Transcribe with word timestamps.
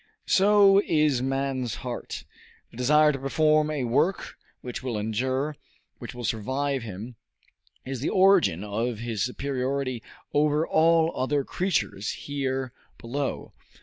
So 0.25 0.81
is 0.87 1.21
man's 1.21 1.75
heart. 1.85 2.23
The 2.71 2.77
desire 2.77 3.11
to 3.11 3.19
perform 3.19 3.69
a 3.69 3.83
work 3.83 4.35
which 4.61 4.81
will 4.81 4.97
endure, 4.97 5.55
which 5.99 6.15
will 6.15 6.23
survive 6.23 6.81
him, 6.81 7.17
is 7.85 7.99
the 7.99 8.09
origin 8.09 8.63
of 8.63 8.97
his 8.97 9.21
superiority 9.21 10.01
over 10.33 10.65
all 10.65 11.11
other 11.15 11.35
living 11.41 11.45
creatures 11.45 12.09
here 12.13 12.73
below. 12.97 13.53